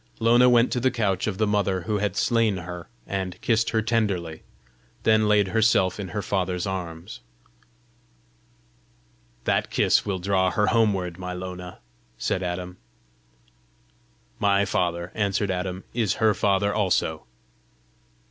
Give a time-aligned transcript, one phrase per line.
[0.19, 3.83] Lona went to the couch of the mother who had slain her, and kissed her
[3.83, 4.41] tenderly
[5.03, 7.19] then laid herself in her father's arms.
[9.43, 11.77] "That kiss will draw her homeward, my Lona!"
[12.17, 12.77] said Adam.
[14.39, 14.87] "Who were her parents?" asked Lona.
[14.89, 17.27] "My father," answered Adam, "is her father also."